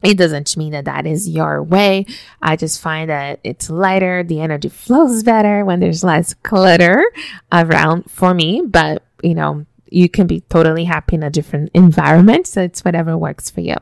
It 0.00 0.16
doesn't 0.16 0.56
mean 0.56 0.72
that 0.72 0.84
that 0.84 1.06
is 1.06 1.28
your 1.28 1.60
way. 1.60 2.06
I 2.40 2.54
just 2.54 2.80
find 2.80 3.10
that 3.10 3.40
it's 3.42 3.68
lighter. 3.68 4.22
The 4.22 4.40
energy 4.40 4.68
flows 4.68 5.24
better 5.24 5.64
when 5.64 5.80
there's 5.80 6.04
less 6.04 6.34
clutter 6.34 7.04
around 7.50 8.08
for 8.08 8.32
me. 8.32 8.62
But, 8.64 9.02
you 9.24 9.34
know, 9.34 9.66
you 9.90 10.08
can 10.08 10.28
be 10.28 10.42
totally 10.42 10.84
happy 10.84 11.16
in 11.16 11.24
a 11.24 11.30
different 11.30 11.70
environment. 11.74 12.46
So 12.46 12.62
it's 12.62 12.84
whatever 12.84 13.18
works 13.18 13.50
for 13.50 13.60
you. 13.60 13.74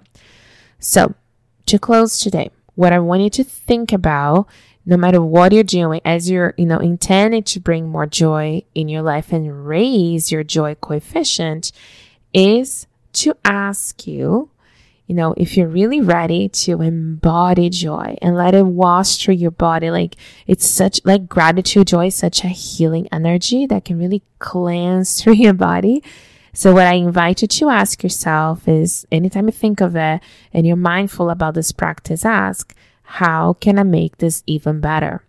So 0.78 1.14
to 1.66 1.78
close 1.78 2.18
today, 2.18 2.50
what 2.76 2.94
I 2.94 2.98
want 2.98 3.22
you 3.22 3.30
to 3.30 3.44
think 3.44 3.92
about 3.92 4.48
no 4.86 4.96
matter 4.96 5.20
what 5.20 5.52
you're 5.52 5.64
doing, 5.64 6.00
as 6.04 6.30
you're, 6.30 6.54
you 6.56 6.64
know, 6.64 6.78
intending 6.78 7.42
to 7.42 7.60
bring 7.60 7.88
more 7.88 8.06
joy 8.06 8.62
in 8.74 8.88
your 8.88 9.02
life 9.02 9.32
and 9.32 9.66
raise 9.66 10.30
your 10.30 10.44
joy 10.44 10.76
coefficient 10.76 11.72
is 12.32 12.86
to 13.12 13.34
ask 13.44 14.06
you, 14.06 14.48
you 15.06 15.14
know, 15.14 15.34
if 15.36 15.56
you're 15.56 15.68
really 15.68 16.00
ready 16.00 16.48
to 16.48 16.80
embody 16.82 17.68
joy 17.68 18.16
and 18.22 18.36
let 18.36 18.54
it 18.54 18.66
wash 18.66 19.16
through 19.16 19.34
your 19.34 19.50
body, 19.50 19.90
like 19.90 20.16
it's 20.46 20.68
such, 20.68 21.00
like 21.04 21.28
gratitude, 21.28 21.88
joy 21.88 22.08
such 22.08 22.44
a 22.44 22.48
healing 22.48 23.08
energy 23.10 23.66
that 23.66 23.84
can 23.84 23.98
really 23.98 24.22
cleanse 24.38 25.20
through 25.22 25.34
your 25.34 25.54
body. 25.54 26.02
So 26.52 26.72
what 26.72 26.86
I 26.86 26.94
invite 26.94 27.42
you 27.42 27.48
to 27.48 27.68
ask 27.68 28.02
yourself 28.02 28.66
is 28.66 29.06
anytime 29.12 29.46
you 29.46 29.52
think 29.52 29.80
of 29.80 29.94
it 29.96 30.20
and 30.52 30.66
you're 30.66 30.76
mindful 30.76 31.28
about 31.28 31.54
this 31.54 31.70
practice, 31.70 32.24
ask, 32.24 32.74
how 33.06 33.54
can 33.54 33.78
I 33.78 33.84
make 33.84 34.18
this 34.18 34.42
even 34.46 34.80
better? 34.80 35.22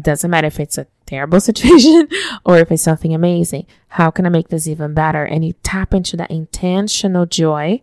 Doesn't 0.00 0.30
matter 0.30 0.46
if 0.46 0.60
it's 0.60 0.78
a 0.78 0.86
terrible 1.04 1.40
situation 1.50 2.08
or 2.44 2.58
if 2.58 2.70
it's 2.70 2.82
something 2.82 3.14
amazing. 3.14 3.66
How 3.88 4.10
can 4.10 4.24
I 4.24 4.28
make 4.28 4.48
this 4.48 4.68
even 4.68 4.94
better? 4.94 5.24
And 5.24 5.44
you 5.44 5.54
tap 5.62 5.92
into 5.92 6.16
that 6.16 6.30
intentional 6.30 7.26
joy, 7.26 7.82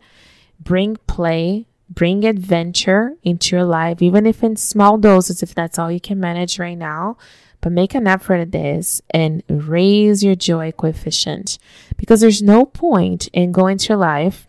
bring 0.59 0.95
play, 1.07 1.67
bring 1.89 2.23
adventure 2.23 3.15
into 3.23 3.57
your 3.57 3.65
life, 3.65 4.01
even 4.01 4.25
if 4.25 4.43
in 4.43 4.55
small 4.55 4.97
doses, 4.97 5.43
if 5.43 5.53
that's 5.53 5.77
all 5.77 5.91
you 5.91 5.99
can 5.99 6.19
manage 6.19 6.57
right 6.57 6.77
now. 6.77 7.17
But 7.59 7.71
make 7.71 7.93
an 7.93 8.07
effort 8.07 8.35
at 8.35 8.51
this 8.51 9.01
and 9.09 9.43
raise 9.49 10.23
your 10.23 10.35
joy 10.35 10.71
coefficient 10.71 11.57
because 11.97 12.21
there's 12.21 12.41
no 12.41 12.65
point 12.65 13.27
in 13.33 13.51
going 13.51 13.79
through 13.79 13.97
life 13.97 14.46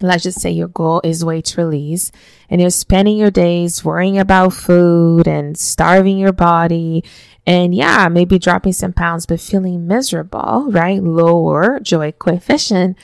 let's 0.00 0.22
just 0.22 0.40
say 0.40 0.50
your 0.50 0.68
goal 0.68 1.00
is 1.04 1.24
weight 1.24 1.54
release. 1.56 2.12
And 2.48 2.60
you're 2.60 2.70
spending 2.70 3.16
your 3.16 3.30
days 3.30 3.84
worrying 3.84 4.18
about 4.18 4.52
food 4.52 5.26
and 5.26 5.56
starving 5.58 6.18
your 6.18 6.32
body. 6.32 7.04
And 7.46 7.74
yeah, 7.74 8.08
maybe 8.08 8.38
dropping 8.38 8.72
some 8.72 8.92
pounds, 8.92 9.26
but 9.26 9.40
feeling 9.40 9.86
miserable, 9.86 10.66
right? 10.70 11.02
Lower 11.02 11.80
joy 11.80 12.12
coefficient. 12.12 12.96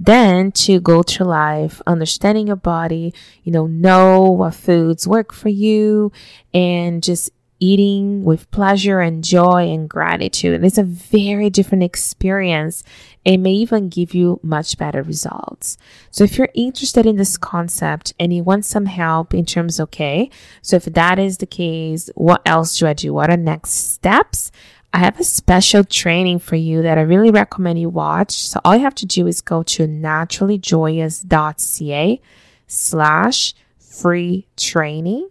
Then 0.00 0.52
to 0.52 0.80
go 0.80 1.02
through 1.02 1.26
life 1.26 1.82
understanding 1.84 2.46
your 2.46 2.56
body, 2.56 3.12
you 3.42 3.50
know, 3.50 3.66
know 3.66 4.22
what 4.30 4.54
foods 4.54 5.08
work 5.08 5.32
for 5.32 5.48
you 5.48 6.12
and 6.54 7.02
just 7.02 7.32
eating 7.60 8.24
with 8.24 8.50
pleasure 8.50 9.00
and 9.00 9.22
joy 9.24 9.70
and 9.70 9.88
gratitude. 9.88 10.54
And 10.54 10.64
it's 10.64 10.78
a 10.78 10.84
very 10.84 11.50
different 11.50 11.84
experience. 11.84 12.82
It 13.24 13.38
may 13.38 13.52
even 13.52 13.88
give 13.88 14.14
you 14.14 14.38
much 14.42 14.76
better 14.78 15.02
results. 15.02 15.76
So 16.10 16.24
if 16.24 16.36
you're 16.38 16.48
interested 16.54 17.06
in 17.06 17.16
this 17.16 17.36
concept 17.36 18.14
and 18.18 18.32
you 18.32 18.44
want 18.44 18.64
some 18.64 18.86
help 18.86 19.34
in 19.34 19.44
terms, 19.44 19.80
okay, 19.80 20.30
so 20.62 20.76
if 20.76 20.84
that 20.84 21.18
is 21.18 21.38
the 21.38 21.46
case, 21.46 22.10
what 22.14 22.40
else 22.46 22.78
do 22.78 22.86
I 22.86 22.94
do? 22.94 23.12
What 23.12 23.30
are 23.30 23.36
next 23.36 23.92
steps? 23.92 24.52
I 24.92 24.98
have 24.98 25.18
a 25.20 25.24
special 25.24 25.84
training 25.84 26.38
for 26.38 26.56
you 26.56 26.80
that 26.82 26.96
I 26.96 27.02
really 27.02 27.30
recommend 27.30 27.78
you 27.78 27.90
watch. 27.90 28.32
So 28.32 28.58
all 28.64 28.74
you 28.74 28.80
have 28.82 28.94
to 28.96 29.06
do 29.06 29.26
is 29.26 29.42
go 29.42 29.62
to 29.64 29.86
naturallyjoyous.ca 29.86 32.20
slash 32.66 33.54
free 33.78 34.46
training 34.56 35.28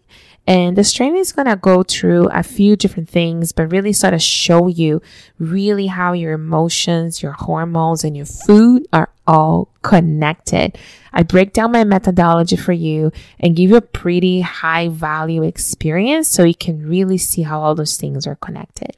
and 0.48 0.78
this 0.78 0.94
training 0.94 1.20
is 1.20 1.34
going 1.34 1.48
to 1.48 1.58
go 1.58 1.84
through 1.84 2.30
a 2.30 2.42
few 2.42 2.78
different 2.78 3.10
things, 3.10 3.52
but 3.52 3.70
really 3.70 3.92
sort 3.92 4.14
of 4.14 4.22
show 4.22 4.68
you 4.68 5.02
really 5.38 5.88
how 5.88 6.14
your 6.14 6.32
emotions, 6.32 7.22
your 7.22 7.34
hormones, 7.34 8.06
and 8.06 8.16
your 8.16 8.26
food 8.26 8.88
are 8.94 9.10
all 9.28 9.68
connected. 9.82 10.78
I 11.12 11.24
break 11.24 11.52
down 11.52 11.74
my 11.74 11.84
methodology 11.84 12.56
for 12.56 12.72
you 12.72 13.12
and 13.42 13.58
give 13.58 13.72
you 13.72 13.76
a 13.76 13.82
pretty 13.82 14.40
high 14.40 14.88
value 14.88 15.44
experience 15.44 16.30
so 16.30 16.46
you 16.46 16.56
can 16.56 16.88
really 16.88 17.18
see 17.18 17.42
how 17.42 17.60
all 17.60 17.76
those 17.76 17.98
things 17.98 18.26
are 18.26 18.36
connected. 18.36 18.96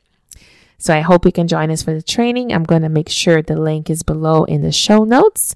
So 0.77 0.95
I 0.95 1.01
hope 1.01 1.25
you 1.25 1.31
can 1.31 1.47
join 1.47 1.71
us 1.71 1.81
for 1.81 1.95
the 1.95 2.03
training. 2.03 2.53
I'm 2.53 2.63
going 2.63 2.83
to 2.83 2.89
make 2.89 3.09
sure 3.09 3.41
the 3.41 3.59
link 3.59 3.89
is 3.89 4.03
below 4.03 4.43
in 4.43 4.61
the 4.61 4.71
show 4.71 5.03
notes. 5.03 5.55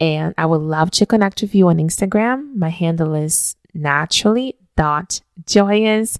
And 0.00 0.34
I 0.36 0.46
would 0.46 0.60
love 0.60 0.90
to 0.92 1.06
connect 1.06 1.40
with 1.40 1.54
you 1.54 1.68
on 1.68 1.76
Instagram. 1.76 2.56
My 2.56 2.70
handle 2.70 3.14
is 3.14 3.54
naturally 3.74 4.56
dot 4.80 5.20
joyous. 5.46 6.18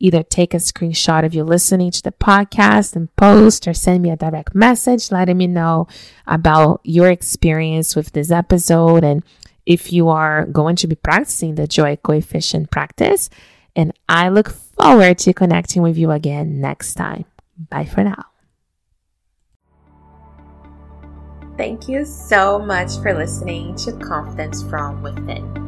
Either 0.00 0.22
take 0.22 0.54
a 0.54 0.58
screenshot 0.58 1.26
of 1.26 1.34
you 1.34 1.44
listening 1.44 1.90
to 1.90 2.02
the 2.02 2.12
podcast 2.12 2.96
and 2.96 3.14
post 3.16 3.68
or 3.68 3.74
send 3.74 4.02
me 4.02 4.10
a 4.10 4.16
direct 4.16 4.54
message 4.54 5.10
letting 5.10 5.36
me 5.36 5.46
know 5.46 5.86
about 6.26 6.80
your 6.84 7.10
experience 7.10 7.94
with 7.94 8.12
this 8.12 8.30
episode 8.30 9.04
and 9.04 9.22
if 9.66 9.92
you 9.92 10.08
are 10.08 10.46
going 10.46 10.76
to 10.76 10.86
be 10.86 10.94
practicing 10.94 11.56
the 11.56 11.66
joy 11.66 11.96
coefficient 11.96 12.70
practice. 12.70 13.28
And 13.76 13.92
I 14.08 14.30
look 14.30 14.48
forward 14.48 15.18
to 15.18 15.34
connecting 15.34 15.82
with 15.82 15.98
you 15.98 16.10
again 16.10 16.62
next 16.62 16.94
time. 16.94 17.26
Bye 17.68 17.84
for 17.84 18.04
now. 18.04 18.24
Thank 21.58 21.88
you 21.88 22.06
so 22.06 22.58
much 22.58 22.96
for 23.02 23.12
listening 23.12 23.74
to 23.84 23.92
Confidence 23.98 24.62
from 24.62 25.02
Within. 25.02 25.67